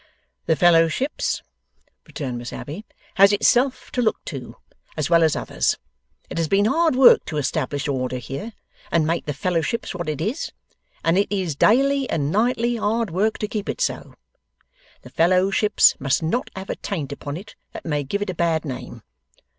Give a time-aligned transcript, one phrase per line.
[0.47, 1.43] 'The Fellowships,'
[2.07, 4.55] returned Miss Abbey, 'has itself to look to,
[4.97, 5.77] as well as others.
[6.27, 8.53] It has been hard work to establish order here,
[8.91, 10.51] and make the Fellowships what it is,
[11.03, 14.15] and it is daily and nightly hard work to keep it so.
[15.03, 18.65] The Fellowships must not have a taint upon it that may give it a bad
[18.65, 19.03] name.